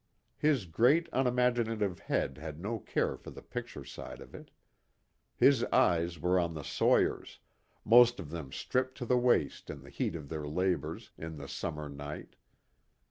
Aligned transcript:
His 0.39 0.65
great 0.65 1.07
unimaginative 1.13 1.99
head 1.99 2.39
had 2.39 2.59
no 2.59 2.79
care 2.79 3.15
for 3.17 3.29
the 3.29 3.43
picture 3.43 3.85
side 3.85 4.19
of 4.19 4.33
it. 4.33 4.49
His 5.35 5.63
eyes 5.65 6.19
were 6.19 6.39
on 6.39 6.55
the 6.55 6.63
sawyers, 6.63 7.37
most 7.85 8.19
of 8.19 8.31
them 8.31 8.51
stripped 8.51 8.97
to 8.97 9.05
the 9.05 9.19
waist 9.19 9.69
in 9.69 9.83
the 9.83 9.91
heat 9.91 10.15
of 10.15 10.27
their 10.27 10.47
labors 10.47 11.11
in 11.19 11.37
the 11.37 11.47
summer 11.47 11.87
night. 11.87 12.35